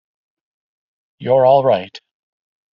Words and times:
You're 1.19 1.45
all 1.45 1.63
right. 1.63 2.01